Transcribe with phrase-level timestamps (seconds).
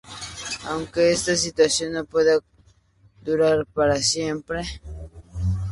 [0.65, 2.39] Aunque esa situación no puede
[3.23, 4.63] durar para siempre...